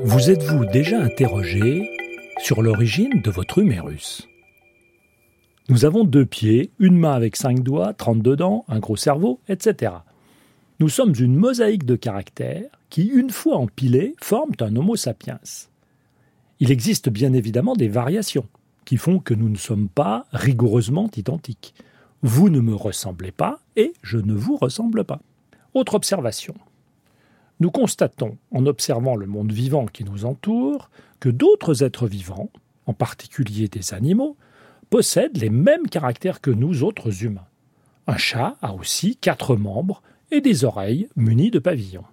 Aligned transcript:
Vous 0.00 0.30
êtes-vous 0.30 0.66
déjà 0.66 1.00
interrogé 1.00 1.88
sur 2.42 2.60
l'origine 2.60 3.22
de 3.22 3.30
votre 3.30 3.60
humérus? 3.60 4.28
Nous 5.70 5.86
avons 5.86 6.04
deux 6.04 6.26
pieds, 6.26 6.72
une 6.78 6.98
main 6.98 7.14
avec 7.14 7.36
cinq 7.36 7.62
doigts, 7.62 7.94
32 7.94 8.36
dents, 8.36 8.66
un 8.68 8.80
gros 8.80 8.96
cerveau, 8.96 9.40
etc. 9.48 9.94
Nous 10.78 10.90
sommes 10.90 11.14
une 11.18 11.34
mosaïque 11.34 11.86
de 11.86 11.96
caractères 11.96 12.68
qui, 12.90 13.06
une 13.06 13.30
fois 13.30 13.56
empilés, 13.56 14.14
forment 14.20 14.52
un 14.60 14.76
Homo 14.76 14.94
sapiens. 14.94 15.40
Il 16.60 16.70
existe 16.70 17.08
bien 17.08 17.32
évidemment 17.32 17.76
des 17.76 17.88
variations 17.88 18.46
qui 18.84 18.98
font 18.98 19.20
que 19.20 19.32
nous 19.32 19.48
ne 19.48 19.56
sommes 19.56 19.88
pas 19.88 20.26
rigoureusement 20.32 21.08
identiques. 21.16 21.72
Vous 22.22 22.50
ne 22.50 22.60
me 22.60 22.74
ressemblez 22.74 23.32
pas 23.32 23.58
et 23.74 23.92
je 24.02 24.18
ne 24.18 24.34
vous 24.34 24.56
ressemble 24.56 25.02
pas. 25.04 25.20
Autre 25.74 25.94
observation. 25.94 26.54
Nous 27.58 27.72
constatons, 27.72 28.38
en 28.52 28.66
observant 28.66 29.16
le 29.16 29.26
monde 29.26 29.50
vivant 29.50 29.86
qui 29.86 30.04
nous 30.04 30.24
entoure, 30.24 30.88
que 31.18 31.28
d'autres 31.28 31.82
êtres 31.82 32.06
vivants, 32.06 32.50
en 32.86 32.92
particulier 32.92 33.66
des 33.66 33.92
animaux, 33.92 34.36
possèdent 34.88 35.38
les 35.38 35.50
mêmes 35.50 35.88
caractères 35.88 36.40
que 36.40 36.50
nous 36.50 36.84
autres 36.84 37.24
humains. 37.24 37.46
Un 38.06 38.16
chat 38.16 38.56
a 38.62 38.72
aussi 38.74 39.16
quatre 39.16 39.56
membres 39.56 40.02
et 40.30 40.40
des 40.40 40.64
oreilles 40.64 41.08
munies 41.16 41.50
de 41.50 41.58
pavillons. 41.58 42.04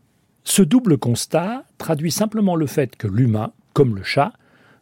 Ce 0.44 0.64
double 0.64 0.98
constat 0.98 1.66
traduit 1.78 2.12
simplement 2.12 2.56
le 2.56 2.66
fait 2.66 2.96
que 2.96 3.08
l'humain, 3.08 3.54
comme 3.74 3.96
le 3.96 4.04
chat, 4.04 4.34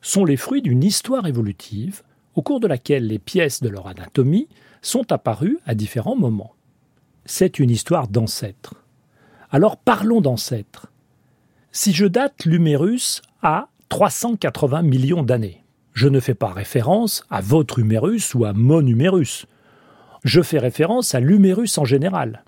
sont 0.02 0.24
les 0.24 0.38
fruits 0.38 0.62
d'une 0.62 0.84
histoire 0.84 1.28
évolutive 1.28 2.04
au 2.38 2.44
cours 2.44 2.60
de 2.60 2.68
laquelle 2.68 3.08
les 3.08 3.18
pièces 3.18 3.64
de 3.64 3.68
leur 3.68 3.88
anatomie 3.88 4.48
sont 4.84 5.12
apparues 5.12 5.58
à 5.66 5.74
différents 5.74 6.16
moments. 6.16 6.54
C'est 7.26 7.58
une 7.58 7.72
histoire 7.72 8.08
d'ancêtres. 8.08 8.76
Alors 9.50 9.76
parlons 9.76 10.22
d'ancêtres. 10.22 10.92
Si 11.72 11.94
je 11.94 12.06
date 12.06 12.46
l'humérus 12.46 13.24
à 13.42 13.70
380 13.90 14.84
millions 14.84 15.24
d'années, 15.24 15.64
je 15.94 16.08
ne 16.08 16.20
fais 16.20 16.36
pas 16.36 16.54
référence 16.54 17.24
à 17.32 17.42
votre 17.42 17.80
humérus 17.80 18.36
ou 18.36 18.46
à 18.46 18.54
mon 18.54 18.86
humérus. 18.86 19.48
Je 20.24 20.44
fais 20.44 20.60
référence 20.60 21.16
à 21.16 21.20
l'humérus 21.20 21.80
en 21.80 21.86
général. 21.86 22.44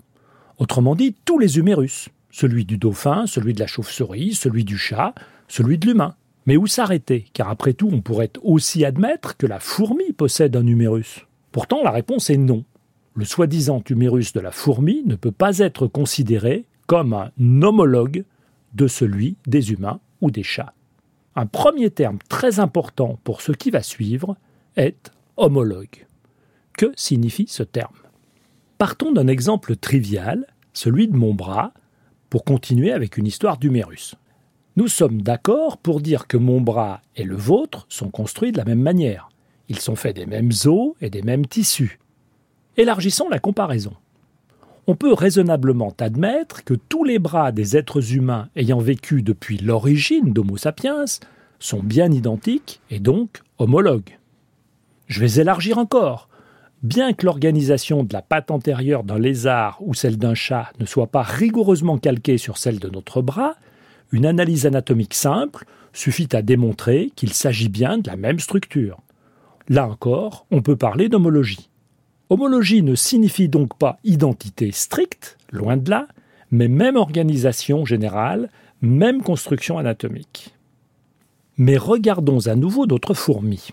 Autrement 0.58 0.94
dit, 0.94 1.16
tous 1.24 1.40
les 1.40 1.58
humérus. 1.58 2.10
Celui 2.30 2.64
du 2.64 2.78
dauphin, 2.78 3.26
celui 3.26 3.54
de 3.54 3.60
la 3.60 3.66
chauve-souris, 3.66 4.34
celui 4.34 4.64
du 4.64 4.78
chat, 4.78 5.14
celui 5.48 5.78
de 5.78 5.86
l'humain. 5.88 6.14
Mais 6.50 6.56
où 6.56 6.66
s'arrêter? 6.66 7.26
Car 7.32 7.48
après 7.48 7.74
tout, 7.74 7.88
on 7.92 8.00
pourrait 8.00 8.32
aussi 8.42 8.84
admettre 8.84 9.36
que 9.36 9.46
la 9.46 9.60
fourmi 9.60 10.12
possède 10.12 10.56
un 10.56 10.66
humérus. 10.66 11.24
Pourtant, 11.52 11.80
la 11.84 11.92
réponse 11.92 12.28
est 12.28 12.38
non. 12.38 12.64
Le 13.14 13.24
soi-disant 13.24 13.84
humérus 13.88 14.32
de 14.32 14.40
la 14.40 14.50
fourmi 14.50 15.04
ne 15.06 15.14
peut 15.14 15.30
pas 15.30 15.58
être 15.58 15.86
considéré 15.86 16.64
comme 16.88 17.12
un 17.12 17.30
homologue 17.62 18.24
de 18.74 18.88
celui 18.88 19.36
des 19.46 19.70
humains 19.70 20.00
ou 20.20 20.32
des 20.32 20.42
chats. 20.42 20.74
Un 21.36 21.46
premier 21.46 21.88
terme 21.88 22.18
très 22.28 22.58
important 22.58 23.20
pour 23.22 23.42
ce 23.42 23.52
qui 23.52 23.70
va 23.70 23.84
suivre 23.84 24.36
est 24.74 25.12
homologue. 25.36 26.04
Que 26.72 26.90
signifie 26.96 27.46
ce 27.46 27.62
terme? 27.62 27.94
Partons 28.76 29.12
d'un 29.12 29.28
exemple 29.28 29.76
trivial, 29.76 30.48
celui 30.72 31.06
de 31.06 31.16
mon 31.16 31.32
bras, 31.32 31.72
pour 32.28 32.42
continuer 32.42 32.90
avec 32.90 33.18
une 33.18 33.28
histoire 33.28 33.56
d'humérus. 33.56 34.16
Nous 34.76 34.88
sommes 34.88 35.22
d'accord 35.22 35.78
pour 35.78 36.00
dire 36.00 36.26
que 36.26 36.36
mon 36.36 36.60
bras 36.60 37.02
et 37.16 37.24
le 37.24 37.36
vôtre 37.36 37.86
sont 37.88 38.10
construits 38.10 38.52
de 38.52 38.58
la 38.58 38.64
même 38.64 38.80
manière. 38.80 39.28
Ils 39.68 39.80
sont 39.80 39.96
faits 39.96 40.16
des 40.16 40.26
mêmes 40.26 40.52
os 40.64 40.92
et 41.00 41.10
des 41.10 41.22
mêmes 41.22 41.46
tissus. 41.46 41.98
Élargissons 42.76 43.28
la 43.28 43.40
comparaison. 43.40 43.94
On 44.86 44.94
peut 44.94 45.12
raisonnablement 45.12 45.94
admettre 45.98 46.64
que 46.64 46.74
tous 46.74 47.04
les 47.04 47.18
bras 47.18 47.52
des 47.52 47.76
êtres 47.76 48.14
humains 48.14 48.48
ayant 48.56 48.78
vécu 48.78 49.22
depuis 49.22 49.58
l'origine 49.58 50.32
d'Homo 50.32 50.56
sapiens 50.56 51.04
sont 51.58 51.82
bien 51.82 52.10
identiques 52.10 52.80
et 52.90 53.00
donc 53.00 53.42
homologues. 53.58 54.18
Je 55.06 55.20
vais 55.20 55.40
élargir 55.40 55.78
encore. 55.78 56.28
Bien 56.82 57.12
que 57.12 57.26
l'organisation 57.26 58.04
de 58.04 58.12
la 58.12 58.22
patte 58.22 58.50
antérieure 58.50 59.04
d'un 59.04 59.18
lézard 59.18 59.78
ou 59.80 59.94
celle 59.94 60.16
d'un 60.16 60.34
chat 60.34 60.72
ne 60.78 60.86
soit 60.86 61.08
pas 61.08 61.22
rigoureusement 61.22 61.98
calquée 61.98 62.38
sur 62.38 62.56
celle 62.56 62.78
de 62.78 62.88
notre 62.88 63.20
bras, 63.20 63.56
une 64.12 64.26
analyse 64.26 64.66
anatomique 64.66 65.14
simple 65.14 65.64
suffit 65.92 66.28
à 66.32 66.42
démontrer 66.42 67.12
qu'il 67.16 67.32
s'agit 67.32 67.68
bien 67.68 67.98
de 67.98 68.08
la 68.08 68.16
même 68.16 68.40
structure. 68.40 69.00
Là 69.68 69.86
encore, 69.86 70.46
on 70.50 70.62
peut 70.62 70.76
parler 70.76 71.08
d'homologie. 71.08 71.70
Homologie 72.28 72.82
ne 72.82 72.94
signifie 72.94 73.48
donc 73.48 73.76
pas 73.76 73.98
identité 74.04 74.70
stricte, 74.72 75.36
loin 75.50 75.76
de 75.76 75.90
là, 75.90 76.06
mais 76.50 76.68
même 76.68 76.96
organisation 76.96 77.84
générale, 77.84 78.50
même 78.82 79.22
construction 79.22 79.78
anatomique. 79.78 80.54
Mais 81.56 81.76
regardons 81.76 82.46
à 82.46 82.54
nouveau 82.54 82.86
notre 82.86 83.14
fourmi. 83.14 83.68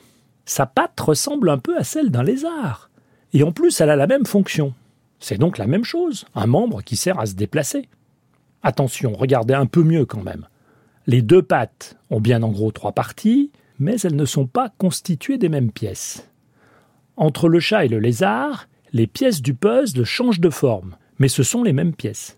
Sa 0.46 0.66
patte 0.66 1.00
ressemble 1.00 1.50
un 1.50 1.58
peu 1.58 1.78
à 1.78 1.84
celle 1.84 2.10
d'un 2.10 2.24
lézard. 2.24 2.90
Et 3.34 3.44
en 3.44 3.52
plus, 3.52 3.80
elle 3.82 3.90
a 3.90 3.96
la 3.96 4.08
même 4.08 4.26
fonction. 4.26 4.74
C'est 5.20 5.38
donc 5.38 5.58
la 5.58 5.68
même 5.68 5.84
chose, 5.84 6.26
un 6.36 6.48
membre 6.48 6.82
qui 6.82 6.96
sert 6.96 7.20
à 7.20 7.26
se 7.26 7.34
déplacer. 7.34 7.88
Attention, 8.64 9.14
regardez 9.14 9.54
un 9.54 9.66
peu 9.66 9.84
mieux 9.84 10.06
quand 10.06 10.24
même. 10.24 10.48
Les 11.06 11.22
deux 11.22 11.42
pattes 11.42 11.98
ont 12.10 12.20
bien 12.20 12.44
en 12.44 12.50
gros 12.50 12.72
trois 12.72 12.92
parties, 12.92 13.52
mais 13.80 14.00
elles 14.02 14.16
ne 14.16 14.26
sont 14.26 14.48
pas 14.48 14.70
constituées 14.78 15.38
des 15.38 15.50
mêmes 15.50 15.72
pièces. 15.72 16.30
Entre 17.16 17.50
le 17.50 17.60
chat 17.60 17.86
et 17.86 17.90
le 17.90 18.00
lézard, 18.00 18.68
les 18.94 19.08
pièces 19.08 19.42
du 19.42 19.54
puzzle 19.54 20.04
changent 20.04 20.40
de 20.40 20.50
forme, 20.50 20.96
mais 21.20 21.28
ce 21.28 21.44
sont 21.44 21.64
les 21.64 21.74
mêmes 21.74 21.94
pièces. 21.94 22.38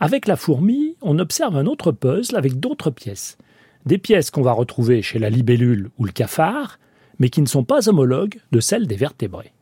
Avec 0.00 0.26
la 0.26 0.36
fourmi, 0.36 0.96
on 1.02 1.18
observe 1.18 1.56
un 1.56 1.66
autre 1.66 1.92
puzzle 1.92 2.36
avec 2.36 2.60
d'autres 2.60 2.90
pièces. 2.90 3.38
Des 3.86 3.98
pièces 3.98 4.30
qu'on 4.30 4.42
va 4.42 4.52
retrouver 4.52 5.02
chez 5.02 5.18
la 5.18 5.30
libellule 5.30 5.90
ou 5.98 6.04
le 6.04 6.12
cafard, 6.12 6.78
mais 7.18 7.28
qui 7.28 7.42
ne 7.42 7.46
sont 7.46 7.64
pas 7.64 7.88
homologues 7.88 8.40
de 8.50 8.60
celles 8.60 8.86
des 8.86 8.96
vertébrés. 8.96 9.52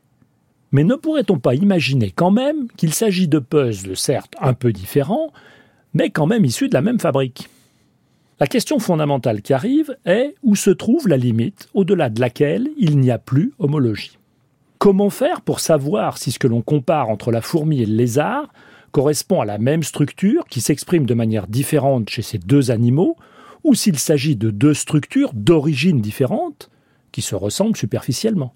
Mais 0.70 0.84
ne 0.84 0.94
pourrait-on 0.94 1.38
pas 1.38 1.54
imaginer 1.54 2.10
quand 2.10 2.30
même 2.30 2.68
qu'il 2.76 2.94
s'agit 2.94 3.28
de 3.28 3.38
puzzles 3.38 3.96
certes 3.96 4.34
un 4.40 4.54
peu 4.54 4.72
différents, 4.72 5.32
mais 5.94 6.10
quand 6.10 6.26
même 6.26 6.44
issus 6.44 6.68
de 6.68 6.74
la 6.74 6.82
même 6.82 7.00
fabrique. 7.00 7.48
La 8.40 8.46
question 8.46 8.78
fondamentale 8.78 9.42
qui 9.42 9.52
arrive 9.52 9.96
est 10.04 10.34
où 10.42 10.56
se 10.56 10.70
trouve 10.70 11.06
la 11.06 11.16
limite 11.16 11.68
au-delà 11.74 12.10
de 12.10 12.20
laquelle 12.20 12.68
il 12.76 12.98
n'y 12.98 13.10
a 13.10 13.18
plus 13.18 13.52
homologie. 13.58 14.18
Comment 14.78 15.10
faire 15.10 15.42
pour 15.42 15.60
savoir 15.60 16.18
si 16.18 16.32
ce 16.32 16.40
que 16.40 16.48
l'on 16.48 16.60
compare 16.60 17.08
entre 17.08 17.30
la 17.30 17.40
fourmi 17.40 17.82
et 17.82 17.86
le 17.86 17.94
lézard 17.94 18.48
correspond 18.90 19.40
à 19.40 19.44
la 19.44 19.58
même 19.58 19.84
structure 19.84 20.44
qui 20.46 20.60
s'exprime 20.60 21.06
de 21.06 21.14
manière 21.14 21.46
différente 21.46 22.10
chez 22.10 22.22
ces 22.22 22.38
deux 22.38 22.70
animaux, 22.70 23.16
ou 23.64 23.74
s'il 23.74 23.98
s'agit 23.98 24.34
de 24.34 24.50
deux 24.50 24.74
structures 24.74 25.32
d'origine 25.34 26.00
différente 26.00 26.68
qui 27.12 27.22
se 27.22 27.36
ressemblent 27.36 27.76
superficiellement? 27.76 28.54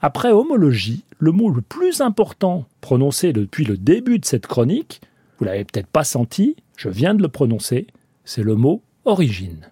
Après 0.00 0.32
homologie, 0.32 1.04
le 1.18 1.32
mot 1.32 1.50
le 1.50 1.60
plus 1.60 2.00
important 2.00 2.66
prononcé 2.80 3.32
depuis 3.32 3.64
le 3.64 3.76
début 3.76 4.18
de 4.18 4.24
cette 4.24 4.46
chronique 4.46 5.00
vous 5.38 5.44
l'avez 5.44 5.64
peut-être 5.64 5.88
pas 5.88 6.04
senti, 6.04 6.56
je 6.76 6.88
viens 6.88 7.14
de 7.14 7.22
le 7.22 7.28
prononcer, 7.28 7.86
c'est 8.24 8.42
le 8.42 8.56
mot 8.56 8.82
origine. 9.04 9.70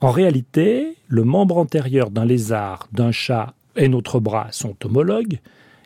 En 0.00 0.10
réalité, 0.10 0.96
le 1.08 1.24
membre 1.24 1.58
antérieur 1.58 2.10
d'un 2.10 2.24
lézard, 2.24 2.88
d'un 2.92 3.12
chat 3.12 3.54
et 3.76 3.88
notre 3.88 4.20
bras 4.20 4.48
sont 4.50 4.76
homologues, 4.84 5.40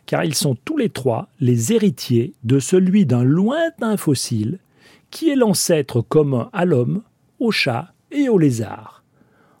car 0.05 0.23
ils 0.23 0.35
sont 0.35 0.55
tous 0.65 0.77
les 0.77 0.89
trois 0.89 1.29
les 1.39 1.73
héritiers 1.73 2.33
de 2.43 2.59
celui 2.59 3.05
d'un 3.05 3.23
lointain 3.23 3.97
fossile 3.97 4.59
qui 5.11 5.29
est 5.29 5.35
l'ancêtre 5.35 6.01
commun 6.01 6.49
à 6.53 6.65
l'homme, 6.65 7.01
au 7.39 7.51
chat 7.51 7.93
et 8.11 8.29
au 8.29 8.37
lézard. 8.37 9.03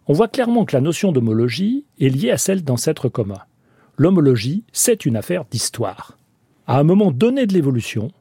On 0.07 0.13
voit 0.13 0.27
clairement 0.27 0.65
que 0.65 0.75
la 0.75 0.81
notion 0.81 1.11
d'homologie 1.11 1.85
est 1.99 2.09
liée 2.09 2.31
à 2.31 2.37
celle 2.37 2.63
d'ancêtre 2.63 3.09
commun. 3.09 3.39
L'homologie, 3.97 4.63
c'est 4.71 5.05
une 5.05 5.15
affaire 5.15 5.45
d'histoire. 5.45 6.17
À 6.67 6.79
un 6.79 6.83
moment 6.83 7.11
donné 7.11 7.45
de 7.45 7.53
l'évolution, 7.53 8.11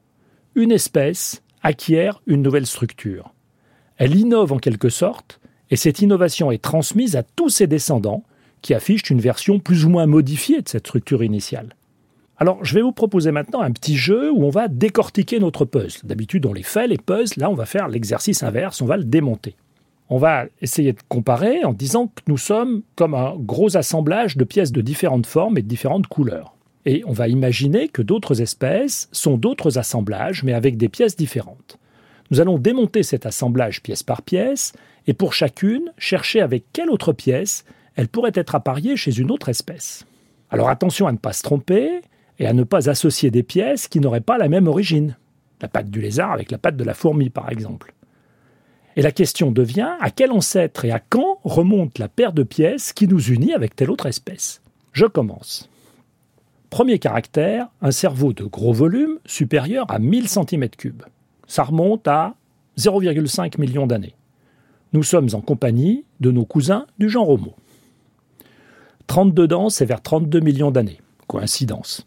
une 0.54 0.72
espèce 0.72 1.42
acquiert 1.62 2.22
une 2.26 2.42
nouvelle 2.42 2.66
structure. 2.66 3.34
Elle 3.96 4.14
innove 4.14 4.52
en 4.52 4.58
quelque 4.58 4.88
sorte, 4.88 5.40
et 5.70 5.76
cette 5.76 6.00
innovation 6.00 6.50
est 6.50 6.62
transmise 6.62 7.16
à 7.16 7.22
tous 7.22 7.48
ses 7.48 7.66
descendants, 7.66 8.24
qui 8.62 8.74
affichent 8.74 9.10
une 9.10 9.20
version 9.20 9.58
plus 9.58 9.84
ou 9.84 9.88
moins 9.88 10.06
modifiée 10.06 10.62
de 10.62 10.68
cette 10.68 10.86
structure 10.86 11.22
initiale. 11.22 11.74
Alors, 12.38 12.64
je 12.64 12.74
vais 12.74 12.82
vous 12.82 12.92
proposer 12.92 13.32
maintenant 13.32 13.60
un 13.60 13.72
petit 13.72 13.96
jeu 13.96 14.30
où 14.30 14.44
on 14.44 14.50
va 14.50 14.68
décortiquer 14.68 15.40
notre 15.40 15.64
puzzle. 15.64 16.00
D'habitude, 16.04 16.46
on 16.46 16.52
les 16.52 16.62
fait, 16.62 16.86
les 16.86 16.96
puzzles. 16.96 17.40
Là, 17.40 17.50
on 17.50 17.54
va 17.54 17.66
faire 17.66 17.88
l'exercice 17.88 18.44
inverse, 18.44 18.80
on 18.80 18.86
va 18.86 18.96
le 18.96 19.04
démonter. 19.04 19.56
On 20.08 20.18
va 20.18 20.44
essayer 20.62 20.92
de 20.92 21.00
comparer 21.08 21.64
en 21.64 21.72
disant 21.72 22.06
que 22.06 22.22
nous 22.28 22.38
sommes 22.38 22.82
comme 22.94 23.14
un 23.14 23.34
gros 23.36 23.76
assemblage 23.76 24.36
de 24.36 24.44
pièces 24.44 24.72
de 24.72 24.80
différentes 24.80 25.26
formes 25.26 25.58
et 25.58 25.62
de 25.62 25.68
différentes 25.68 26.06
couleurs. 26.06 26.54
Et 26.86 27.02
on 27.06 27.12
va 27.12 27.28
imaginer 27.28 27.88
que 27.88 28.02
d'autres 28.02 28.40
espèces 28.40 29.08
sont 29.12 29.36
d'autres 29.36 29.78
assemblages, 29.78 30.42
mais 30.42 30.52
avec 30.52 30.76
des 30.76 30.88
pièces 30.88 31.16
différentes. 31.16 31.78
Nous 32.30 32.40
allons 32.40 32.58
démonter 32.58 33.02
cet 33.02 33.26
assemblage 33.26 33.82
pièce 33.82 34.02
par 34.02 34.22
pièce, 34.22 34.72
et 35.06 35.14
pour 35.14 35.32
chacune, 35.32 35.92
chercher 35.98 36.40
avec 36.40 36.64
quelle 36.72 36.90
autre 36.90 37.12
pièce 37.12 37.64
elle 37.96 38.08
pourrait 38.08 38.32
être 38.34 38.54
appariée 38.54 38.96
chez 38.96 39.18
une 39.18 39.30
autre 39.30 39.48
espèce. 39.48 40.06
Alors 40.50 40.68
attention 40.68 41.06
à 41.06 41.12
ne 41.12 41.18
pas 41.18 41.32
se 41.32 41.42
tromper, 41.42 42.02
et 42.38 42.46
à 42.46 42.52
ne 42.52 42.62
pas 42.62 42.88
associer 42.88 43.30
des 43.30 43.42
pièces 43.42 43.88
qui 43.88 44.00
n'auraient 44.00 44.20
pas 44.20 44.38
la 44.38 44.48
même 44.48 44.68
origine. 44.68 45.16
La 45.60 45.68
patte 45.68 45.90
du 45.90 46.00
lézard 46.00 46.32
avec 46.32 46.50
la 46.50 46.58
patte 46.58 46.76
de 46.76 46.84
la 46.84 46.94
fourmi, 46.94 47.30
par 47.30 47.50
exemple. 47.50 47.92
Et 48.94 49.02
la 49.02 49.12
question 49.12 49.50
devient 49.50 49.96
à 50.00 50.10
quel 50.10 50.32
ancêtre 50.32 50.84
et 50.84 50.90
à 50.90 51.00
quand 51.00 51.40
remonte 51.44 51.98
la 51.98 52.08
paire 52.08 52.32
de 52.32 52.42
pièces 52.42 52.92
qui 52.92 53.08
nous 53.08 53.20
unit 53.30 53.54
avec 53.54 53.74
telle 53.74 53.90
autre 53.90 54.06
espèce? 54.06 54.60
Je 54.92 55.06
commence. 55.06 55.68
Premier 56.70 56.98
caractère, 56.98 57.68
un 57.80 57.90
cerveau 57.90 58.32
de 58.32 58.44
gros 58.44 58.72
volume 58.72 59.18
supérieur 59.24 59.86
à 59.90 59.98
1000 59.98 60.26
cm3. 60.26 60.92
Ça 61.46 61.64
remonte 61.64 62.06
à 62.06 62.34
0,5 62.78 63.58
million 63.58 63.86
d'années. 63.86 64.14
Nous 64.92 65.02
sommes 65.02 65.28
en 65.32 65.40
compagnie 65.40 66.04
de 66.20 66.30
nos 66.30 66.44
cousins 66.44 66.86
du 66.98 67.08
genre 67.08 67.28
Homo. 67.30 67.54
32 69.06 69.48
dents, 69.48 69.70
c'est 69.70 69.86
vers 69.86 70.02
32 70.02 70.40
millions 70.40 70.70
d'années. 70.70 71.00
Coïncidence. 71.26 72.06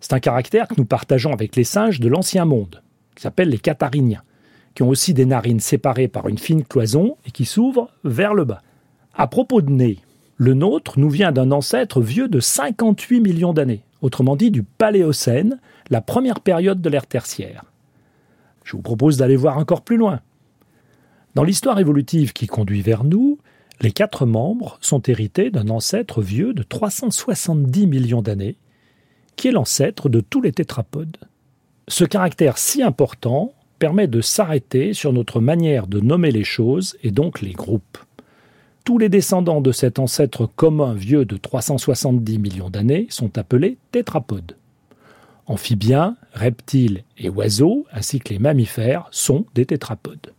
C'est 0.00 0.14
un 0.14 0.20
caractère 0.20 0.68
que 0.68 0.74
nous 0.78 0.86
partageons 0.86 1.32
avec 1.32 1.54
les 1.54 1.64
singes 1.64 2.00
de 2.00 2.08
l'ancien 2.08 2.44
monde, 2.46 2.82
qui 3.14 3.22
s'appellent 3.22 3.50
les 3.50 3.58
cathariniens, 3.58 4.22
qui 4.74 4.82
ont 4.82 4.88
aussi 4.88 5.14
des 5.14 5.26
narines 5.26 5.60
séparées 5.60 6.08
par 6.08 6.28
une 6.28 6.38
fine 6.38 6.64
cloison 6.64 7.16
et 7.26 7.30
qui 7.30 7.44
s'ouvrent 7.44 7.90
vers 8.04 8.34
le 8.34 8.44
bas. 8.44 8.62
À 9.14 9.26
propos 9.26 9.60
de 9.60 9.70
nez, 9.70 9.98
le 10.42 10.54
nôtre 10.54 10.98
nous 10.98 11.08
vient 11.08 11.30
d'un 11.30 11.52
ancêtre 11.52 12.00
vieux 12.00 12.26
de 12.26 12.40
58 12.40 13.20
millions 13.20 13.52
d'années, 13.52 13.84
autrement 14.00 14.34
dit 14.34 14.50
du 14.50 14.64
Paléocène, 14.64 15.60
la 15.88 16.00
première 16.00 16.40
période 16.40 16.80
de 16.80 16.88
l'ère 16.90 17.06
tertiaire. 17.06 17.64
Je 18.64 18.72
vous 18.72 18.82
propose 18.82 19.16
d'aller 19.16 19.36
voir 19.36 19.56
encore 19.56 19.82
plus 19.82 19.96
loin. 19.96 20.18
Dans 21.36 21.44
l'histoire 21.44 21.78
évolutive 21.78 22.32
qui 22.32 22.48
conduit 22.48 22.82
vers 22.82 23.04
nous, 23.04 23.38
les 23.80 23.92
quatre 23.92 24.26
membres 24.26 24.78
sont 24.80 25.00
hérités 25.02 25.50
d'un 25.50 25.68
ancêtre 25.68 26.20
vieux 26.20 26.54
de 26.54 26.64
370 26.64 27.86
millions 27.86 28.20
d'années, 28.20 28.56
qui 29.36 29.46
est 29.46 29.52
l'ancêtre 29.52 30.08
de 30.08 30.18
tous 30.18 30.42
les 30.42 30.50
tétrapodes. 30.50 31.18
Ce 31.86 32.02
caractère 32.02 32.58
si 32.58 32.82
important 32.82 33.52
permet 33.78 34.08
de 34.08 34.20
s'arrêter 34.20 34.92
sur 34.92 35.12
notre 35.12 35.40
manière 35.40 35.86
de 35.86 36.00
nommer 36.00 36.32
les 36.32 36.42
choses 36.42 36.96
et 37.04 37.12
donc 37.12 37.42
les 37.42 37.52
groupes. 37.52 37.98
Tous 38.84 38.98
les 38.98 39.08
descendants 39.08 39.60
de 39.60 39.70
cet 39.70 40.00
ancêtre 40.00 40.46
commun 40.46 40.92
vieux 40.92 41.24
de 41.24 41.36
370 41.36 42.38
millions 42.38 42.68
d'années 42.68 43.06
sont 43.10 43.38
appelés 43.38 43.78
tétrapodes. 43.92 44.56
Amphibiens, 45.46 46.16
reptiles 46.32 47.04
et 47.16 47.28
oiseaux, 47.28 47.86
ainsi 47.92 48.18
que 48.18 48.30
les 48.30 48.40
mammifères, 48.40 49.06
sont 49.12 49.46
des 49.54 49.66
tétrapodes. 49.66 50.32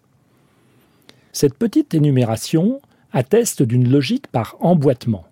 Cette 1.32 1.54
petite 1.54 1.94
énumération 1.94 2.82
atteste 3.14 3.64
d'une 3.64 3.90
logique 3.90 4.28
par 4.28 4.58
emboîtement. 4.60 5.26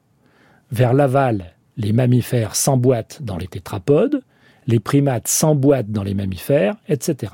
Vers 0.72 0.94
l'aval, 0.94 1.54
les 1.75 1.92
mammifères 1.92 2.56
s'emboîtent 2.56 3.22
dans 3.22 3.38
les 3.38 3.48
tétrapodes, 3.48 4.24
les 4.68 4.80
primates 4.80 5.28
s'emboîtent 5.28 5.92
dans 5.92 6.04
les 6.04 6.13
mammifères, 6.13 6.78
etc. 6.88 7.34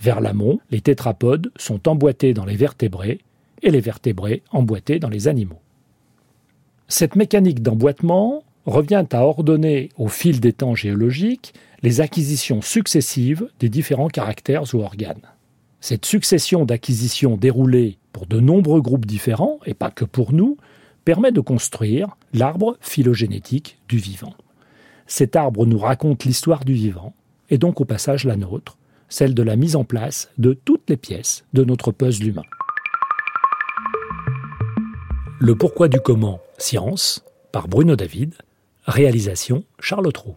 Vers 0.00 0.20
l'amont, 0.20 0.60
les 0.70 0.82
tétrapodes 0.82 1.50
sont 1.56 1.88
emboîtés 1.88 2.34
dans 2.34 2.44
les 2.44 2.56
vertébrés 2.56 3.20
et 3.62 3.70
les 3.70 3.80
vertébrés 3.80 4.42
emboîtés 4.50 4.98
dans 4.98 5.08
les 5.08 5.28
animaux. 5.28 5.60
Cette 6.88 7.16
mécanique 7.16 7.62
d'emboîtement 7.62 8.42
revient 8.64 9.04
à 9.12 9.24
ordonner 9.24 9.90
au 9.96 10.08
fil 10.08 10.40
des 10.40 10.52
temps 10.52 10.74
géologiques 10.74 11.54
les 11.82 12.00
acquisitions 12.00 12.62
successives 12.62 13.48
des 13.60 13.68
différents 13.68 14.08
caractères 14.08 14.74
ou 14.74 14.78
organes. 14.78 15.22
Cette 15.80 16.06
succession 16.06 16.64
d'acquisitions 16.64 17.36
déroulées 17.36 17.98
pour 18.12 18.26
de 18.26 18.40
nombreux 18.40 18.80
groupes 18.80 19.06
différents, 19.06 19.60
et 19.64 19.74
pas 19.74 19.90
que 19.90 20.04
pour 20.04 20.32
nous, 20.32 20.56
permet 21.04 21.30
de 21.30 21.40
construire 21.40 22.16
l'arbre 22.34 22.76
phylogénétique 22.80 23.78
du 23.88 23.98
vivant. 23.98 24.34
Cet 25.06 25.36
arbre 25.36 25.66
nous 25.66 25.78
raconte 25.78 26.24
l'histoire 26.24 26.64
du 26.64 26.74
vivant, 26.74 27.14
et 27.48 27.58
donc 27.58 27.80
au 27.80 27.84
passage 27.84 28.24
la 28.24 28.36
nôtre, 28.36 28.76
celle 29.08 29.34
de 29.34 29.42
la 29.42 29.56
mise 29.56 29.76
en 29.76 29.84
place 29.84 30.30
de 30.36 30.52
toutes 30.52 30.90
les 30.90 30.96
pièces 30.96 31.44
de 31.52 31.64
notre 31.64 31.92
puzzle 31.92 32.26
humain. 32.26 32.42
Le 35.40 35.54
pourquoi 35.54 35.86
du 35.86 36.00
comment, 36.00 36.40
science, 36.58 37.24
par 37.52 37.68
Bruno 37.68 37.94
David, 37.94 38.34
réalisation 38.86 39.62
Charles 39.78 40.12
Trou. 40.12 40.34